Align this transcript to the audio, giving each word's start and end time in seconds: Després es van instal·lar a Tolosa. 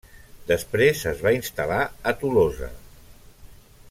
Després 0.51 1.03
es 1.11 1.21
van 1.27 1.37
instal·lar 1.41 1.83
a 2.13 2.17
Tolosa. 2.23 2.71